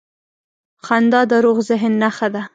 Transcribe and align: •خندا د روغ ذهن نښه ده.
•خندا 0.85 1.21
د 1.31 1.33
روغ 1.45 1.57
ذهن 1.69 1.93
نښه 2.01 2.27
ده. 2.33 2.43